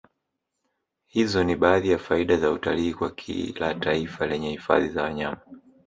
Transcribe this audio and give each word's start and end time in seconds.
Hizo 1.07 1.43
ni 1.43 1.55
baadhi 1.55 1.89
ya 1.89 1.97
faida 1.99 2.37
za 2.37 2.51
utalii 2.51 2.93
kwa 2.93 3.11
kila 3.11 3.73
taifa 3.73 4.27
lenye 4.27 4.49
hifadhi 4.49 4.89
za 4.89 5.03
wanyama 5.03 5.41